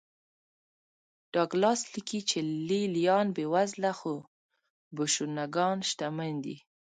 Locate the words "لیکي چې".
1.93-2.39